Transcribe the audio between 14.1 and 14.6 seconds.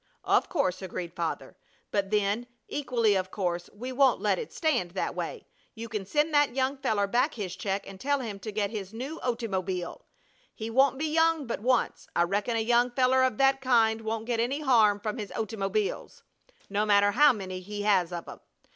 get